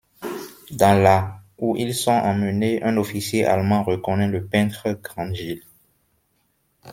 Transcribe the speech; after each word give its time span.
Dans 0.71 0.99
la' 0.99 1.41
où 1.59 1.75
ils 1.77 1.93
sont 1.93 2.09
emmenés, 2.09 2.81
un 2.81 2.97
officier 2.97 3.45
allemand 3.45 3.83
reconnaît 3.83 4.27
le 4.29 4.43
peintre 4.43 4.93
Grandgil. 4.93 5.61